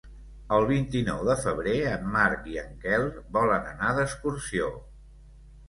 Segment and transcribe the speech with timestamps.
[0.55, 3.07] El vint-i-nou de febrer en Marc i en Quel
[3.39, 4.75] volen anar d'excursió.